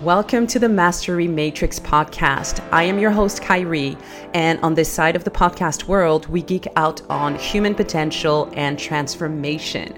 [0.00, 2.62] Welcome to the Mastery Matrix podcast.
[2.72, 3.96] I am your host, Khairy,
[4.34, 8.76] and on this side of the podcast world, we geek out on human potential and
[8.76, 9.96] transformation.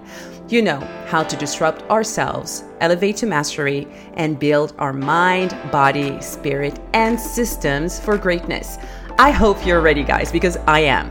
[0.49, 6.79] You know how to disrupt ourselves, elevate to mastery, and build our mind, body, spirit,
[6.93, 8.77] and systems for greatness.
[9.19, 11.11] I hope you're ready, guys, because I am.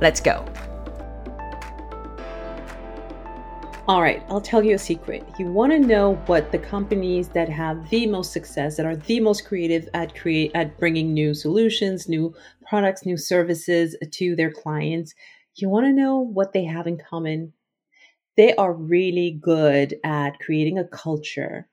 [0.00, 0.44] Let's go.
[3.88, 5.26] All right, I'll tell you a secret.
[5.38, 9.18] You want to know what the companies that have the most success, that are the
[9.18, 12.34] most creative at create at bringing new solutions, new
[12.68, 15.14] products, new services to their clients.
[15.54, 17.54] You want to know what they have in common.
[18.36, 21.66] They are really good at creating a culture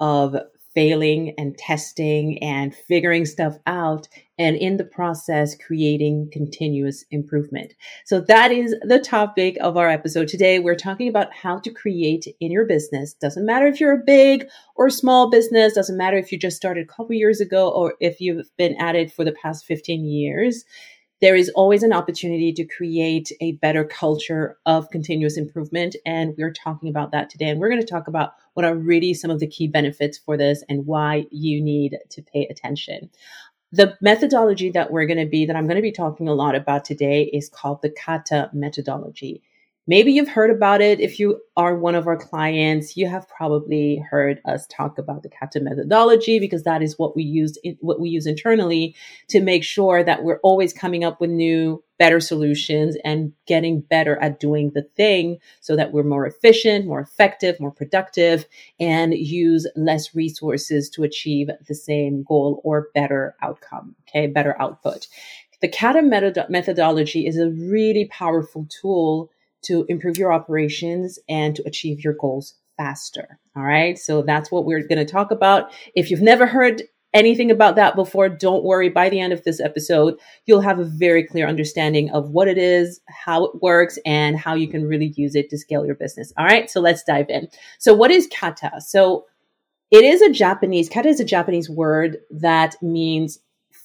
[0.00, 0.34] of
[0.74, 4.08] failing and testing and figuring stuff out
[4.42, 7.74] and in the process creating continuous improvement.
[8.04, 10.58] So that is the topic of our episode today.
[10.58, 13.14] We're talking about how to create in your business.
[13.14, 16.84] Doesn't matter if you're a big or small business, doesn't matter if you just started
[16.84, 20.64] a couple years ago or if you've been at it for the past 15 years
[21.22, 25.94] there is always an opportunity to create a better culture of continuous improvement.
[26.04, 27.48] And we're talking about that today.
[27.48, 30.36] And we're going to talk about what are really some of the key benefits for
[30.36, 33.08] this and why you need to pay attention.
[33.72, 36.54] The methodology that we're going to be, that I'm going to be talking a lot
[36.54, 39.42] about today is called the Kata methodology.
[39.88, 41.00] Maybe you've heard about it.
[41.00, 45.28] If you are one of our clients, you have probably heard us talk about the
[45.28, 48.94] Kata methodology because that is what we use what we use internally
[49.28, 54.16] to make sure that we're always coming up with new, better solutions and getting better
[54.22, 58.46] at doing the thing so that we're more efficient, more effective, more productive,
[58.78, 63.96] and use less resources to achieve the same goal or better outcome.
[64.08, 65.08] Okay, better output.
[65.60, 66.02] The Kata
[66.48, 69.30] methodology is a really powerful tool
[69.62, 73.38] to improve your operations and to achieve your goals faster.
[73.56, 73.98] All right.
[73.98, 75.72] So that's what we're going to talk about.
[75.94, 76.82] If you've never heard
[77.14, 78.88] anything about that before, don't worry.
[78.88, 82.58] By the end of this episode, you'll have a very clear understanding of what it
[82.58, 86.32] is, how it works, and how you can really use it to scale your business.
[86.38, 86.70] All right.
[86.70, 87.48] So let's dive in.
[87.78, 88.80] So, what is kata?
[88.80, 89.26] So,
[89.90, 93.38] it is a Japanese, kata is a Japanese word that means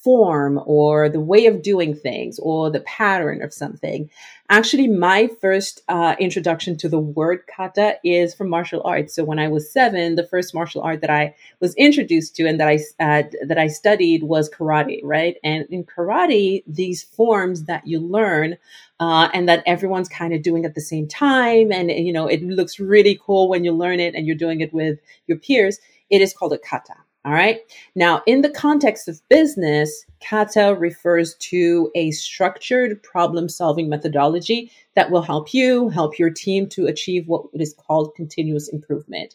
[0.08, 4.08] form or the way of doing things or the pattern of something.
[4.48, 9.14] Actually, my first uh, introduction to the word kata is from martial arts.
[9.14, 12.58] So when I was seven, the first martial art that I was introduced to and
[12.58, 15.00] that I uh, that I studied was karate.
[15.02, 18.56] Right, and in karate, these forms that you learn
[19.00, 22.42] uh, and that everyone's kind of doing at the same time, and you know it
[22.42, 25.78] looks really cool when you learn it and you're doing it with your peers.
[26.08, 26.94] It is called a kata.
[27.28, 27.60] All right.
[27.94, 35.10] Now, in the context of business, kata refers to a structured problem solving methodology that
[35.10, 39.34] will help you, help your team to achieve what is called continuous improvement.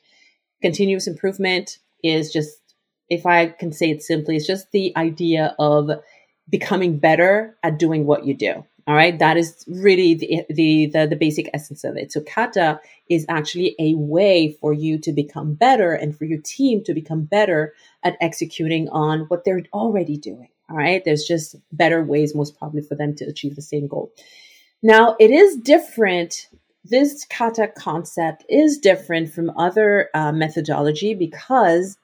[0.59, 2.57] Continuous improvement is just,
[3.11, 5.91] if I can say it simply, it's just the idea of
[6.49, 8.65] becoming better at doing what you do.
[8.85, 12.11] All right, that is really the, the, the the basic essence of it.
[12.11, 16.83] So kata is actually a way for you to become better and for your team
[16.83, 17.73] to become better
[18.03, 20.49] at executing on what they're already doing.
[20.69, 24.11] All right, there's just better ways, most probably, for them to achieve the same goal.
[24.81, 26.50] Now, it is different.
[26.83, 31.97] This kata concept is different from other uh, methodology because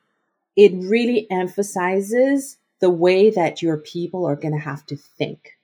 [0.56, 5.59] it really emphasizes the way that your people are going to have to think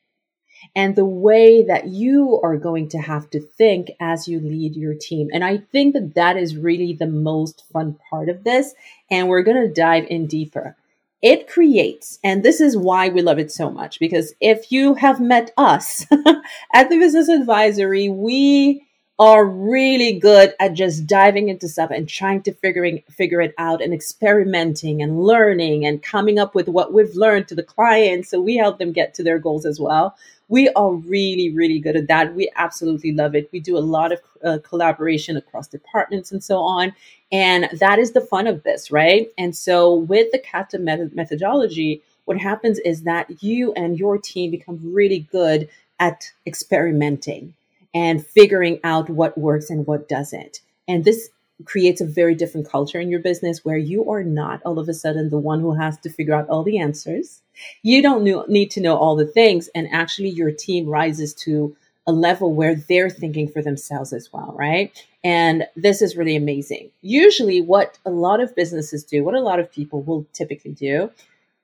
[0.75, 4.93] and the way that you are going to have to think as you lead your
[4.93, 5.29] team.
[5.33, 8.73] And I think that that is really the most fun part of this.
[9.09, 10.75] And we're going to dive in deeper.
[11.21, 15.19] It creates, and this is why we love it so much, because if you have
[15.19, 16.05] met us
[16.73, 18.85] at the Business Advisory, we
[19.17, 23.81] are really good at just diving into stuff and trying to figuring figure it out
[23.81, 28.41] and experimenting and learning and coming up with what we've learned to the clients so
[28.41, 30.17] we help them get to their goals as well.
[30.49, 32.35] We are really really good at that.
[32.35, 33.49] We absolutely love it.
[33.53, 36.93] We do a lot of uh, collaboration across departments and so on
[37.31, 39.29] and that is the fun of this right?
[39.37, 44.51] And so with the kata method- methodology what happens is that you and your team
[44.51, 45.69] become really good
[45.99, 47.53] at experimenting
[47.95, 50.59] and figuring out what works and what doesn't.
[50.87, 51.29] And this
[51.63, 54.93] creates a very different culture in your business where you are not all of a
[54.93, 57.41] sudden the one who has to figure out all the answers.
[57.81, 59.69] You don't need to know all the things.
[59.73, 61.75] And actually, your team rises to
[62.05, 64.91] a level where they're thinking for themselves as well, right?
[65.23, 66.91] And this is really amazing.
[67.01, 71.09] Usually, what a lot of businesses do, what a lot of people will typically do,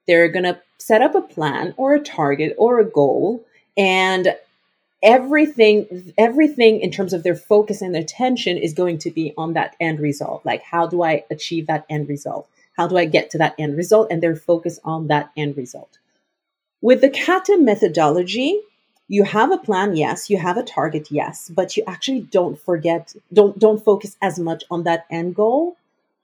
[0.07, 3.45] they're going to set up a plan or a target or a goal.
[3.77, 4.34] And
[5.03, 9.75] everything everything in terms of their focus and attention is going to be on that
[9.80, 13.38] end result like how do i achieve that end result How do I get to
[13.39, 14.07] that end result?
[14.09, 16.00] And they're focused on that end result.
[16.81, 18.62] With the kata methodology,
[19.07, 23.13] you have a plan, yes, you have a target, yes, but you actually don't forget,
[23.33, 25.75] don't don't focus as much on that end goal.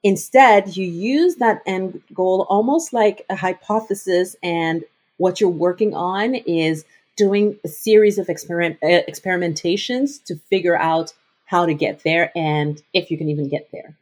[0.03, 4.83] Instead, you use that end goal almost like a hypothesis, and
[5.17, 6.85] what you're working on is
[7.17, 11.13] doing a series of experiment, uh, experimentations to figure out
[11.45, 13.95] how to get there and if you can even get there.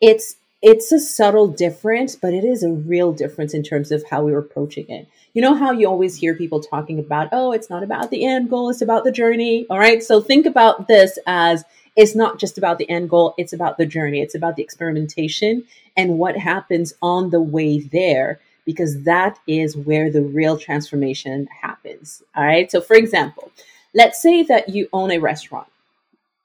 [0.00, 4.24] It's it's a subtle difference, but it is a real difference in terms of how
[4.24, 5.06] we're approaching it.
[5.32, 8.50] You know how you always hear people talking about, oh, it's not about the end
[8.50, 9.66] goal, it's about the journey.
[9.70, 10.02] All right.
[10.02, 11.64] So think about this as
[11.94, 15.64] it's not just about the end goal, it's about the journey, it's about the experimentation
[15.96, 22.22] and what happens on the way there, because that is where the real transformation happens.
[22.36, 22.70] All right.
[22.70, 23.50] So, for example,
[23.94, 25.68] let's say that you own a restaurant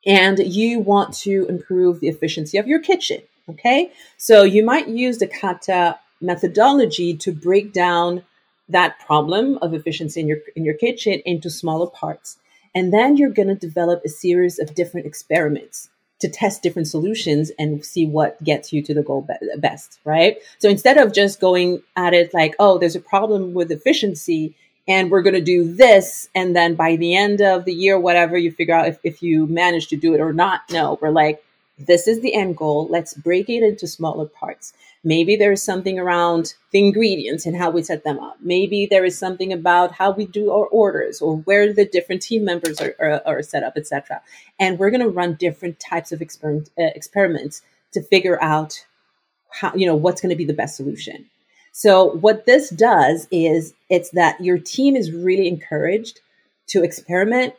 [0.05, 3.23] and you want to improve the efficiency of your kitchen.
[3.49, 3.91] Okay.
[4.15, 8.23] So you might use the kata methodology to break down
[8.69, 12.37] that problem of efficiency in your in your kitchen into smaller parts.
[12.73, 15.89] And then you're going to develop a series of different experiments
[16.23, 20.37] to test different solutions and see what gets you to the goal be- best, right?
[20.57, 24.55] So instead of just going at it like, oh, there's a problem with efficiency,
[24.87, 28.37] and we're going to do this and then by the end of the year whatever
[28.37, 31.43] you figure out if, if you manage to do it or not no we're like
[31.79, 34.73] this is the end goal let's break it into smaller parts
[35.03, 38.37] maybe there is something around the ingredients and how we set them up.
[38.39, 42.45] Maybe there is something about how we do our orders or where the different team
[42.45, 44.21] members are, are, are set up etc
[44.59, 47.61] and we're going to run different types of uh, experiments
[47.91, 48.85] to figure out
[49.51, 51.25] how you know what's going to be the best solution.
[51.71, 56.19] So what this does is it's that your team is really encouraged
[56.67, 57.55] to experiment,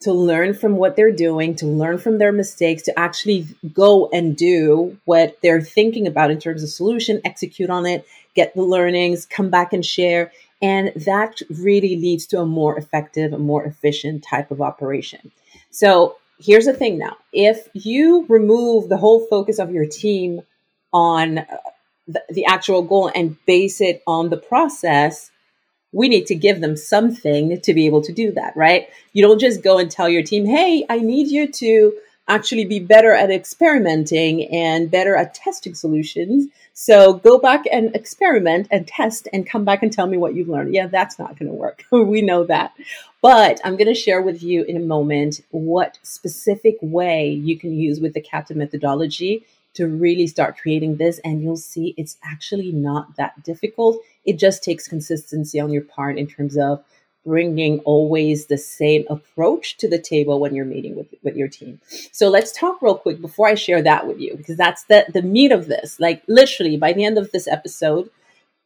[0.00, 4.36] to learn from what they're doing, to learn from their mistakes, to actually go and
[4.36, 9.26] do what they're thinking about in terms of solution, execute on it, get the learnings,
[9.26, 10.32] come back and share.
[10.62, 15.32] And that really leads to a more effective, a more efficient type of operation.
[15.70, 17.16] So here's the thing now.
[17.32, 20.40] If you remove the whole focus of your team
[20.92, 21.44] on uh,
[22.08, 25.30] the, the actual goal and base it on the process,
[25.92, 28.88] we need to give them something to be able to do that, right?
[29.12, 31.94] You don't just go and tell your team, hey, I need you to
[32.28, 36.46] actually be better at experimenting and better at testing solutions.
[36.74, 40.48] So go back and experiment and test and come back and tell me what you've
[40.48, 40.72] learned.
[40.72, 41.84] Yeah, that's not going to work.
[41.90, 42.72] we know that.
[43.20, 47.72] But I'm going to share with you in a moment what specific way you can
[47.72, 49.44] use with the kata methodology
[49.74, 51.18] to really start creating this.
[51.24, 54.00] And you'll see it's actually not that difficult.
[54.24, 56.84] It just takes consistency on your part in terms of
[57.24, 61.80] bringing always the same approach to the table when you're meeting with, with your team.
[62.12, 65.22] So let's talk real quick before I share that with you, because that's the, the
[65.22, 66.00] meat of this.
[66.00, 68.08] Like literally by the end of this episode,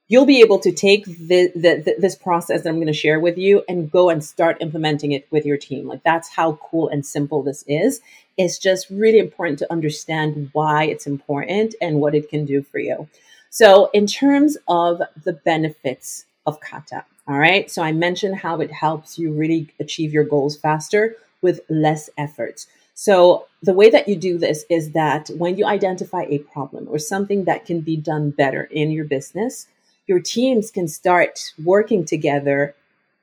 [0.07, 3.19] you'll be able to take the, the, the, this process that I'm going to share
[3.19, 5.89] with you and go and start implementing it with your team.
[5.89, 8.03] Like that's how cool and simple this is.
[8.37, 12.79] It's just really important to understand why it's important and what it can do for
[12.79, 13.09] you.
[13.55, 17.71] So, in terms of the benefits of kata, all right.
[17.71, 22.67] So I mentioned how it helps you really achieve your goals faster with less effort.
[22.95, 26.99] So the way that you do this is that when you identify a problem or
[26.99, 29.69] something that can be done better in your business,
[30.09, 32.75] your teams can start working together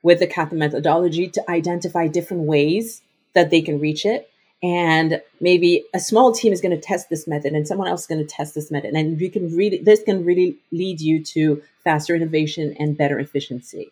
[0.02, 3.02] with the kata methodology to identify different ways
[3.34, 4.31] that they can reach it.
[4.62, 8.06] And maybe a small team is going to test this method and someone else is
[8.06, 8.94] going to test this method.
[8.94, 13.90] And you can really, this can really lead you to faster innovation and better efficiency.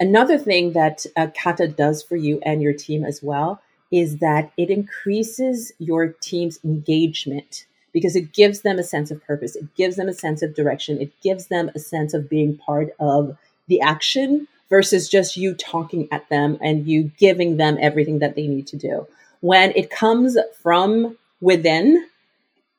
[0.00, 4.52] Another thing that uh, Kata does for you and your team as well is that
[4.56, 9.56] it increases your team's engagement because it gives them a sense of purpose.
[9.56, 11.00] It gives them a sense of direction.
[11.00, 16.08] It gives them a sense of being part of the action versus just you talking
[16.12, 19.06] at them and you giving them everything that they need to do.
[19.40, 22.08] When it comes from within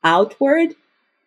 [0.03, 0.75] outward,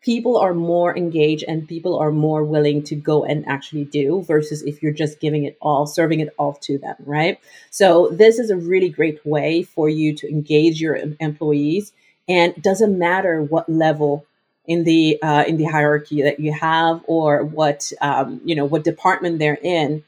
[0.03, 4.63] people are more engaged and people are more willing to go and actually do versus
[4.63, 7.39] if you're just giving it all, serving it all to them, right?
[7.71, 11.93] So this is a really great way for you to engage your employees
[12.29, 14.27] and doesn't matter what level
[14.67, 18.85] in the uh, in the hierarchy that you have or what um, you know what
[18.85, 20.05] department they're in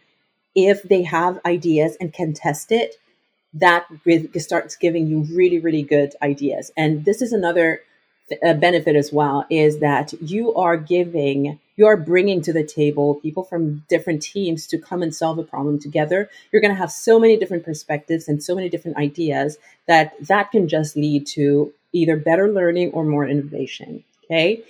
[0.54, 2.94] if they have ideas and can test it
[3.54, 3.86] that
[4.36, 7.80] starts giving you really really good ideas and this is another
[8.42, 13.16] uh, benefit as well is that you are giving you are bringing to the table
[13.16, 16.90] people from different teams to come and solve a problem together you're going to have
[16.90, 21.72] so many different perspectives and so many different ideas that that can just lead to
[21.94, 24.04] either better learning or more innovation.
[24.24, 24.62] Okay.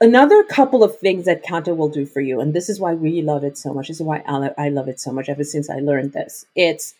[0.00, 3.20] another couple of things that Kata will do for you, and this is why we
[3.20, 3.88] love it so much.
[3.88, 6.46] This is why I love it so much ever since I learned this.
[6.54, 6.94] It's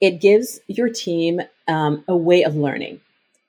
[0.00, 3.00] it gives your team um, a way of learning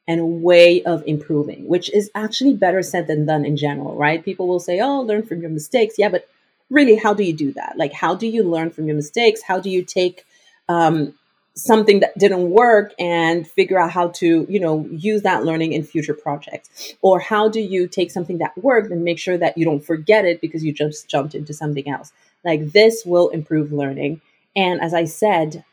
[0.07, 4.23] and a way of improving, which is actually better said than done in general, right?
[4.23, 6.27] People will say, "Oh, learn from your mistakes." Yeah, but
[6.69, 7.77] really, how do you do that?
[7.77, 9.41] Like, how do you learn from your mistakes?
[9.41, 10.25] How do you take
[10.69, 11.13] um,
[11.57, 15.83] something that didn't work and figure out how to you know use that learning in
[15.83, 19.65] future projects or how do you take something that worked and make sure that you
[19.65, 22.11] don't forget it because you just jumped into something else
[22.45, 24.21] like this will improve learning
[24.55, 25.63] and as i said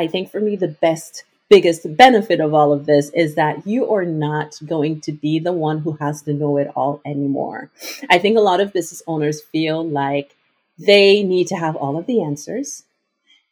[0.00, 3.92] i think for me the best biggest benefit of all of this is that you
[3.92, 7.70] are not going to be the one who has to know it all anymore.
[8.08, 10.36] I think a lot of business owners feel like
[10.78, 12.84] they need to have all of the answers.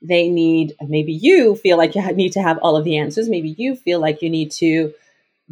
[0.01, 3.29] They need maybe you feel like you need to have all of the answers.
[3.29, 4.95] Maybe you feel like you need to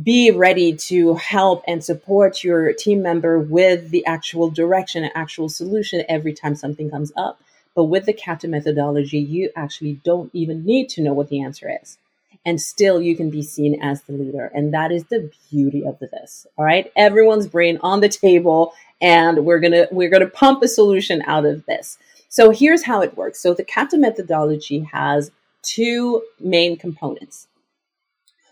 [0.00, 5.48] be ready to help and support your team member with the actual direction and actual
[5.48, 7.40] solution every time something comes up
[7.76, 11.70] but with the kata methodology you actually don't even need to know what the answer
[11.82, 11.98] is
[12.44, 15.96] and still you can be seen as the leader and that is the beauty of
[16.00, 20.68] this all right everyone's brain on the table and we're gonna we're gonna pump a
[20.68, 23.40] solution out of this so here's how it works.
[23.40, 25.30] So the kata methodology has
[25.62, 27.48] two main components.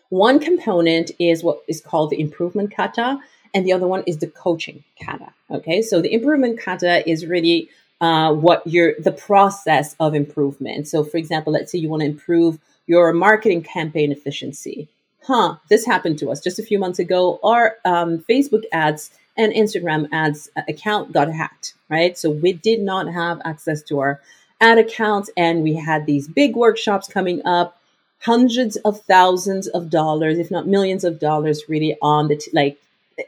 [0.09, 3.19] One component is what is called the improvement kata,
[3.53, 5.33] and the other one is the coaching kata.
[5.51, 7.69] Okay, so the improvement kata is really
[8.05, 10.87] uh, what your the process of improvement.
[10.87, 14.89] So, for example, let's say you want to improve your marketing campaign efficiency.
[15.23, 17.41] Huh, this happened to us just a few months ago.
[17.43, 22.17] Our um, Facebook ads and Instagram ads account got hacked, right?
[22.19, 24.21] So we did not have access to our
[24.61, 27.81] ad accounts and we had these big workshops coming up,
[28.21, 32.79] hundreds of thousands of dollars, if not millions of dollars really on the, t- like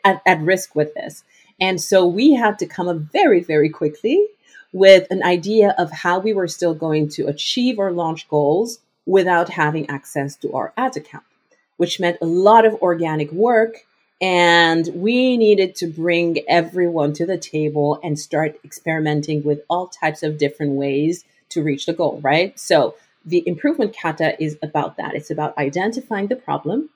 [0.04, 1.24] at, at risk with this.
[1.58, 4.28] And so we had to come up very, very quickly
[4.76, 9.48] with an idea of how we were still going to achieve our launch goals without
[9.48, 11.24] having access to our ads account,
[11.78, 13.86] which meant a lot of organic work
[14.20, 20.22] and we needed to bring everyone to the table and start experimenting with all types
[20.22, 22.58] of different ways to reach the goal, right?
[22.60, 25.14] So the improvement kata is about that.
[25.14, 26.90] It's about identifying the problem,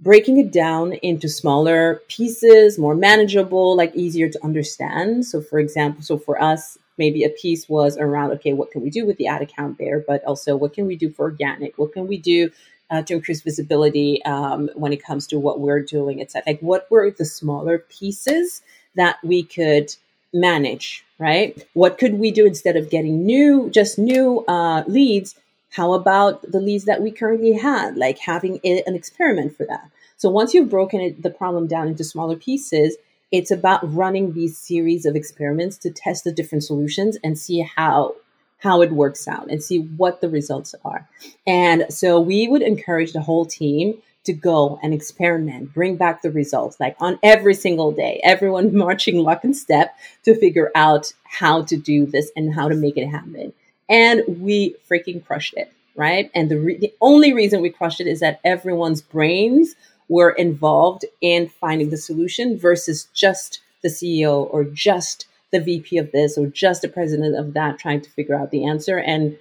[0.00, 5.24] breaking it down into smaller pieces, more manageable, like easier to understand.
[5.24, 8.90] So for example, so for us, maybe a piece was around, okay, what can we
[8.90, 10.04] do with the ad account there?
[10.06, 11.78] But also what can we do for organic?
[11.78, 12.50] What can we do
[12.90, 16.44] uh, to increase visibility um, when it comes to what we're doing, etc.
[16.46, 18.62] Like, what were the smaller pieces
[18.94, 19.94] that we could
[20.32, 21.66] manage, right?
[21.74, 25.34] What could we do instead of getting new, just new uh, leads?
[25.76, 29.90] How about the leads that we currently had, like having an experiment for that?
[30.16, 32.96] So once you've broken it, the problem down into smaller pieces,
[33.30, 38.14] it's about running these series of experiments to test the different solutions and see how
[38.60, 41.06] how it works out and see what the results are.
[41.46, 46.30] And so we would encourage the whole team to go and experiment, bring back the
[46.30, 51.64] results, like on every single day, everyone marching lock and step to figure out how
[51.64, 53.52] to do this and how to make it happen.
[53.88, 56.30] And we freaking crushed it, right?
[56.34, 59.76] And the, re- the only reason we crushed it is that everyone's brains
[60.08, 66.12] were involved in finding the solution versus just the CEO or just the VP of
[66.12, 69.38] this or just the president of that trying to figure out the answer and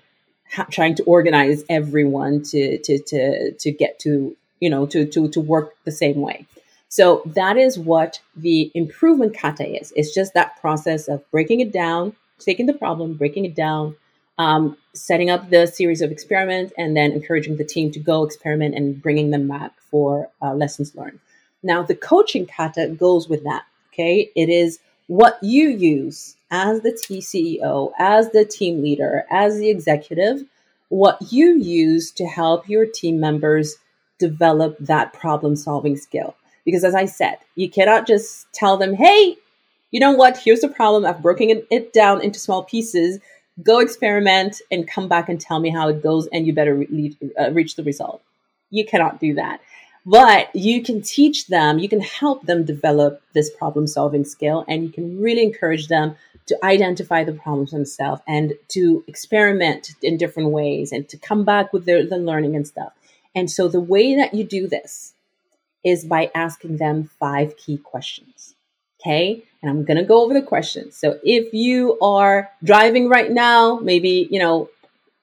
[0.52, 5.28] ha- trying to organize everyone to to to to get to you know to to
[5.30, 6.46] to work the same way.
[6.90, 9.92] So that is what the improvement kata is.
[9.96, 13.96] It's just that process of breaking it down, taking the problem, breaking it down,
[14.38, 18.75] um, setting up the series of experiments, and then encouraging the team to go experiment
[18.75, 21.20] and bringing them back for uh, lessons learned.
[21.63, 23.63] Now, the coaching kata goes with that.
[23.94, 29.70] Okay, it is what you use as the TCEO, as the team leader, as the
[29.70, 30.44] executive,
[30.89, 33.77] what you use to help your team members
[34.20, 36.36] develop that problem solving skill.
[36.63, 39.38] Because as I said, you cannot just tell them, hey,
[39.92, 40.38] you know what?
[40.38, 41.06] Here's the problem.
[41.06, 43.20] I've broken it, down into small pieces.
[43.63, 47.15] Go experiment and come back and tell me how it goes, and you better re-
[47.39, 48.21] uh, reach the result.
[48.69, 49.62] You cannot do that
[50.05, 54.83] but you can teach them, you can help them develop this problem solving skill, and
[54.83, 60.51] you can really encourage them to identify the problems themselves and to experiment in different
[60.51, 62.93] ways and to come back with their, the learning and stuff.
[63.33, 65.13] And so the way that you do this
[65.83, 68.54] is by asking them five key questions.
[69.05, 69.43] Okay.
[69.62, 70.95] And I'm going to go over the questions.
[70.95, 74.69] So if you are driving right now, maybe, you know,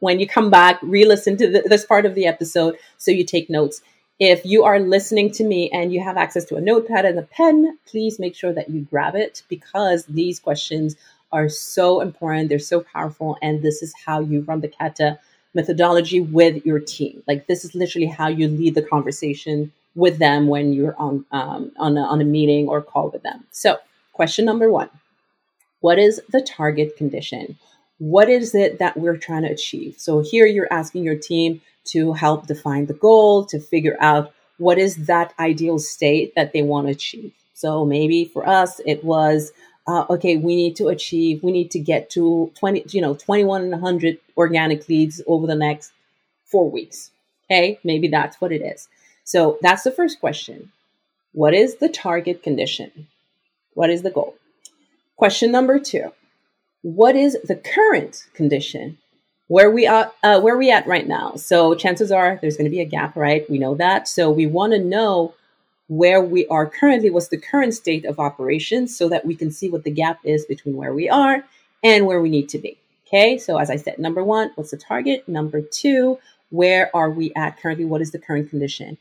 [0.00, 3.24] when you come back, re listen to the, this part of the episode so you
[3.24, 3.82] take notes
[4.22, 7.22] if you are listening to me and you have access to a notepad and a
[7.22, 10.94] pen, please make sure that you grab it because these questions
[11.32, 12.48] are so important.
[12.48, 13.36] They're so powerful.
[13.42, 15.18] And this is how you run the kata
[15.54, 17.24] methodology with your team.
[17.26, 21.72] Like this is literally how you lead the conversation with them when you're on um,
[21.78, 23.44] on, a, on a meeting or call with them.
[23.50, 23.78] So,
[24.12, 24.90] question number one:
[25.80, 27.58] What is the target condition?
[27.99, 29.94] What is it that we're trying to achieve?
[29.96, 34.76] So here you're asking your team to help define the goal, to figure out what
[34.76, 37.32] is that ideal state that they want to achieve.
[37.54, 39.52] So maybe for us, it was
[39.87, 44.18] uh, okay, we need to achieve, we need to get to 20, you know, 2100
[44.37, 45.92] organic leads over the next
[46.44, 47.11] four weeks.
[47.50, 47.78] Okay.
[47.84, 48.88] Maybe that's what it is.
[49.25, 50.73] So that's the first question.
[51.33, 53.09] What is the target condition?
[53.75, 54.35] What is the goal?
[55.17, 56.12] Question number two.
[56.83, 58.99] What is the current condition?
[59.49, 61.35] Where we are, uh, where are we at right now?
[61.37, 63.49] So chances are there's going to be a gap, right?
[63.49, 64.09] We know that.
[64.09, 65.35] So we want to know
[65.88, 69.69] where we are currently, what's the current state of operations so that we can see
[69.69, 71.45] what the gap is between where we are
[71.83, 72.79] and where we need to be.
[73.07, 75.29] Okay, so as I said, number one, what's the target?
[75.29, 77.85] Number two, where are we at currently?
[77.85, 78.97] What is the current condition?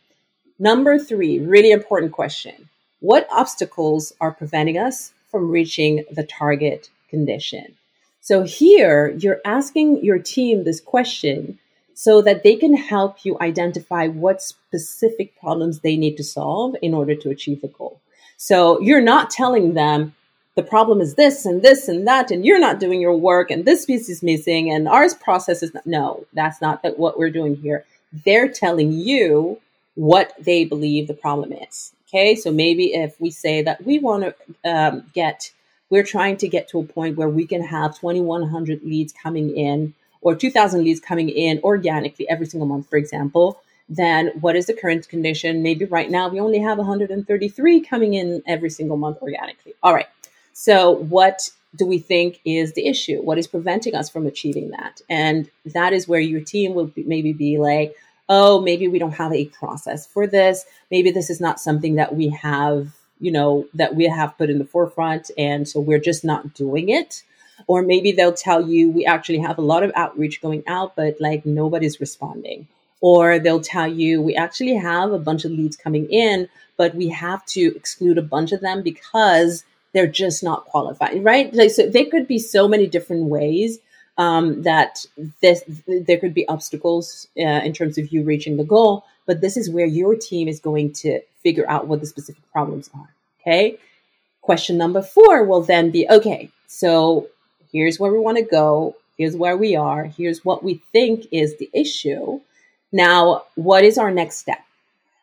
[0.60, 2.70] Number three, really important question.
[3.00, 7.76] What obstacles are preventing us from reaching the target condition?
[8.22, 11.58] So here you're asking your team this question
[11.94, 16.94] so that they can help you identify what specific problems they need to solve in
[16.94, 18.00] order to achieve the goal.
[18.38, 20.16] So you're not telling them
[20.56, 23.66] the problem is this and this and that, and you're not doing your work, and
[23.66, 25.86] this piece is missing, and ours process is not.
[25.86, 27.86] No, that's not what we're doing here.
[28.26, 29.60] They're telling you
[29.96, 31.94] what they believe the problem is.
[32.08, 35.52] Okay, so maybe if we say that we want to um, get,
[35.90, 39.94] we're trying to get to a point where we can have 2,100 leads coming in
[40.22, 44.74] or 2000 leads coming in organically every single month, for example, then what is the
[44.74, 45.64] current condition?
[45.64, 49.74] Maybe right now we only have 133 coming in every single month organically.
[49.84, 50.08] All right.
[50.54, 53.22] So what do we think is the issue?
[53.22, 55.02] What is preventing us from achieving that?
[55.10, 57.96] And that is where your team will be, maybe be like,
[58.30, 60.66] oh, maybe we don't have a process for this.
[60.90, 64.60] Maybe this is not something that we have, you know, that we have put in
[64.60, 65.32] the forefront.
[65.38, 67.24] And so we're just not doing it.
[67.68, 71.18] Or maybe they'll tell you, we actually have a lot of outreach going out, but
[71.20, 72.68] like nobody's responding.
[73.02, 77.10] Or they'll tell you, we actually have a bunch of leads coming in, but we
[77.10, 81.54] have to exclude a bunch of them because they're just not qualified, right?
[81.54, 83.80] Like, so they could be so many different ways
[84.18, 85.06] um, that
[85.42, 89.58] this there could be obstacles uh, in terms of you reaching the goal, but this
[89.58, 93.10] is where your team is going to figure out what the specific problems are.
[93.42, 93.78] Okay.
[94.42, 96.50] Question number four will then be okay.
[96.68, 97.28] So
[97.72, 101.58] here's where we want to go, here's where we are, here's what we think is
[101.58, 102.42] the issue.
[102.92, 104.60] Now, what is our next step?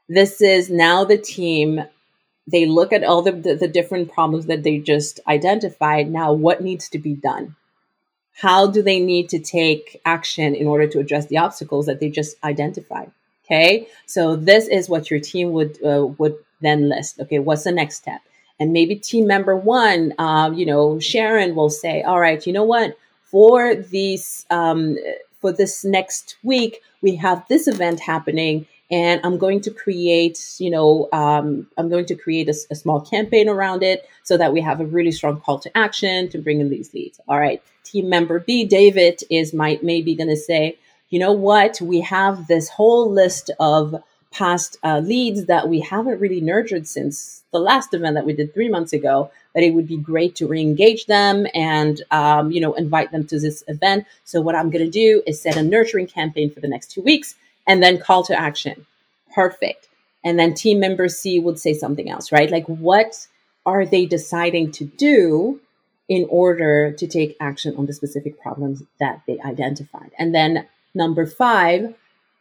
[0.09, 1.85] This is now the team.
[2.47, 6.11] They look at all the, the, the different problems that they just identified.
[6.11, 7.57] Now, what needs to be done?
[8.41, 12.09] How do they need to take action in order to address the obstacles that they
[12.09, 13.11] just identified?
[13.45, 17.21] Okay, so this is what your team would uh, would then list.
[17.21, 18.21] Okay, what's the next step?
[18.61, 22.65] and maybe team member one, um, you know, Sharon will say, all right, you know
[22.65, 24.97] what, for these, um,
[25.41, 30.71] for this next week, we have this event happening and I'm going to create, you
[30.71, 34.63] know, um, I'm going to create a, a, small campaign around it so that we
[34.63, 37.21] have a really strong call to action to bring in these leads.
[37.29, 40.79] All right, team member B, David, is might maybe going to say,
[41.11, 46.21] you know what, we have this whole list of past uh, leads that we haven't
[46.21, 49.89] really nurtured since the last event that we did three months ago that it would
[49.89, 54.07] be great to re-engage them and um, you know invite them to this event.
[54.25, 57.03] So what i'm going to do is set a nurturing campaign for the next two
[57.03, 57.35] weeks
[57.67, 58.87] and then call to action.
[59.35, 59.89] Perfect.
[60.25, 62.51] And then team member c would say something else right?
[62.51, 63.27] Like what
[63.65, 65.61] are they deciding to do
[66.09, 71.27] in order to take action on the specific problems that they identified and then number
[71.27, 71.95] five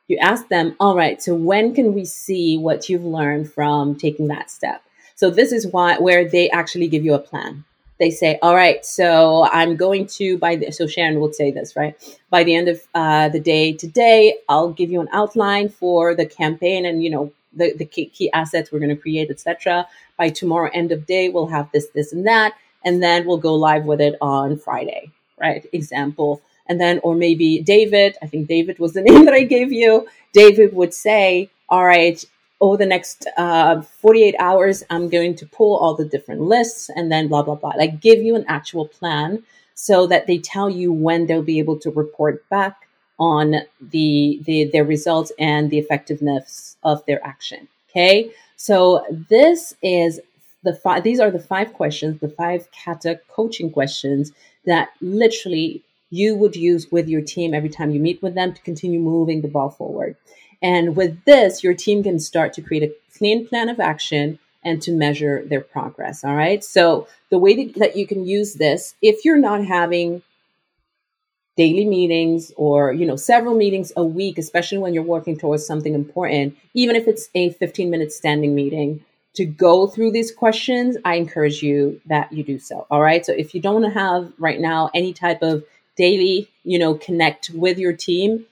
[0.08, 4.28] you ask them, all right, so when can we see what you've learned from taking
[4.28, 4.82] that step?
[5.16, 7.66] So this is why where they actually give you a plan.
[8.00, 11.76] They say, all right, so I'm going to by the, so Sharon would say this,
[11.76, 11.96] right?
[12.30, 16.26] By the end of uh, the day today, I'll give you an outline for the
[16.26, 19.88] campaign and you know the, the key, key assets we're going to create, etc.
[20.16, 22.54] By tomorrow end of day, we'll have this, this, and that,
[22.88, 25.66] and then we'll go live with it on Friday, right?
[25.74, 29.72] Example and then, or maybe David, I think David was the name that I gave
[29.72, 30.08] you.
[30.34, 32.24] David would say, all right,
[32.60, 37.12] over the next uh, 48 hours, I'm going to pull all the different lists and
[37.12, 37.74] then blah, blah, blah.
[37.78, 39.44] Like give you an actual plan
[39.76, 42.88] so that they tell you when they'll be able to report back
[43.20, 47.68] on the, the their results and the effectiveness of their action.
[47.90, 50.20] Okay, so this is
[50.68, 51.04] the five.
[51.04, 54.34] These are the five questions, the five kata coaching questions
[54.66, 58.62] that literally you would use with your team every time you meet with them to
[58.62, 60.18] continue moving the ball forward.
[60.62, 64.82] And with this, your team can start to create a clean plan of action and
[64.82, 66.26] to measure their progress.
[66.26, 66.62] All right.
[66.64, 70.22] So the way that you can use this, if you're not having
[71.56, 75.96] daily meetings or you know several meetings a week especially when you're working towards something
[75.96, 79.04] important even if it's a 15 minute standing meeting
[79.38, 83.34] to go through these questions i encourage you that you do so all right so
[83.34, 85.64] if you don't have right now any type of
[85.96, 88.46] daily you know connect with your team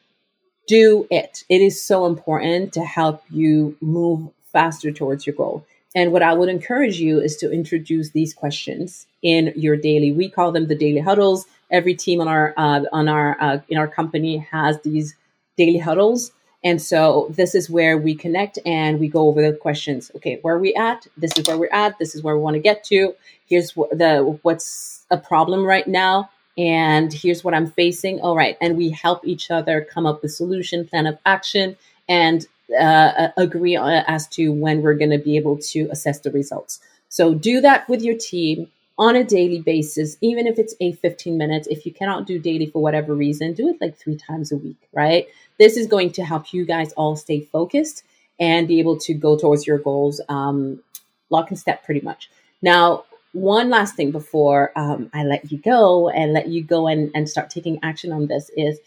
[0.68, 6.12] do it it is so important to help you move faster towards your goal and
[6.12, 10.12] what I would encourage you is to introduce these questions in your daily.
[10.12, 11.46] We call them the daily huddles.
[11.72, 15.16] Every team on our uh, on our uh, in our company has these
[15.58, 16.32] daily huddles,
[16.66, 20.12] and so this is where we connect and we go over the questions.
[20.16, 21.06] Okay, where are we at?
[21.16, 22.00] This is where we're at.
[22.00, 23.14] This is where we want to get to.
[23.48, 28.20] Here's what the what's a problem right now, and here's what I'm facing.
[28.20, 31.78] All right, and we help each other come up with solution, plan of action,
[32.10, 32.48] and
[32.78, 36.80] uh, agree on, as to when we're going to be able to assess the results.
[37.10, 41.38] So do that with your team on a daily basis, even if it's a 15
[41.38, 41.68] minutes.
[41.68, 44.78] If you cannot do daily for whatever reason, do it like three times a week,
[44.94, 45.28] right?
[45.60, 48.04] This is going to help you guys all stay focused
[48.40, 50.82] and be able to go towards your goals um,
[51.30, 52.30] lock and step pretty much.
[52.62, 57.12] Now, one last thing before um, I let you go and let you go and,
[57.14, 58.80] and start taking action on this is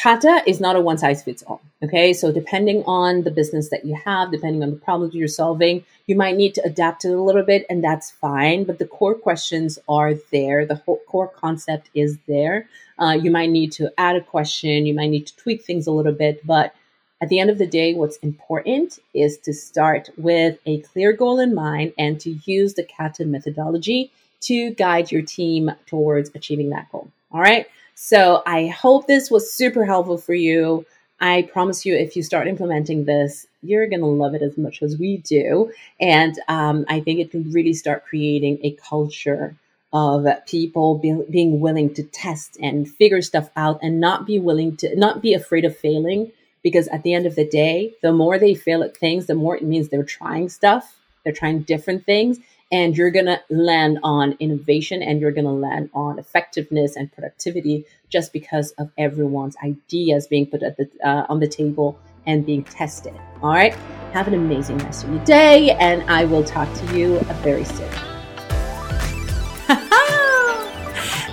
[0.00, 1.60] Kata is not a one size fits all.
[1.82, 2.12] Okay.
[2.12, 6.16] So depending on the business that you have, depending on the problems you're solving, you
[6.16, 8.64] might need to adapt it a little bit and that's fine.
[8.64, 10.66] But the core questions are there.
[10.66, 12.68] The whole core concept is there.
[12.98, 14.86] Uh, you might need to add a question.
[14.86, 16.46] You might need to tweak things a little bit.
[16.46, 16.74] But
[17.20, 21.40] at the end of the day, what's important is to start with a clear goal
[21.40, 26.90] in mind and to use the Kata methodology to guide your team towards achieving that
[26.92, 27.08] goal.
[27.32, 27.66] All right.
[28.00, 30.86] So I hope this was super helpful for you.
[31.20, 34.82] I promise you, if you start implementing this, you're going to love it as much
[34.82, 35.72] as we do.
[36.00, 39.56] And um, I think it can really start creating a culture
[39.92, 44.76] of people be, being willing to test and figure stuff out and not be willing
[44.76, 46.30] to, not be afraid of failing.
[46.62, 49.56] Because at the end of the day, the more they fail at things, the more
[49.56, 52.38] it means they're trying stuff, they're trying different things
[52.70, 57.12] and you're going to land on innovation and you're going to land on effectiveness and
[57.12, 62.44] productivity just because of everyone's ideas being put at the, uh, on the table and
[62.44, 63.14] being tested.
[63.42, 63.74] All right.
[64.12, 67.90] Have an amazing rest of your day, and I will talk to you very soon.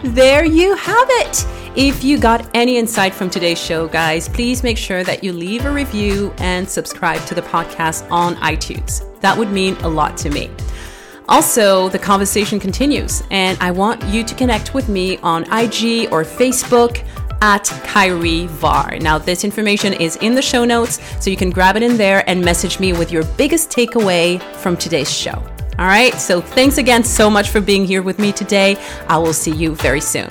[0.13, 1.45] there you have it.
[1.77, 5.65] If you got any insight from today's show, guys, please make sure that you leave
[5.65, 9.03] a review and subscribe to the podcast on iTunes.
[9.19, 10.49] That would mean a lot to me.
[11.27, 16.23] Also, the conversation continues, and I want you to connect with me on IG or
[16.23, 17.03] Facebook
[17.41, 18.99] at Khairy Varre.
[18.99, 22.23] Now, this information is in the show notes, so you can grab it in there
[22.29, 25.43] and message me with your biggest takeaway from today's show.
[25.77, 28.77] All right, so thanks again so much for being here with me today.
[29.07, 30.29] I will see you very soon.